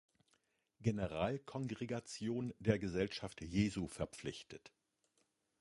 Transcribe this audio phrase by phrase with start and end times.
[0.79, 4.73] Generalkongregation der Gesellschaft Jesu verpflichtet.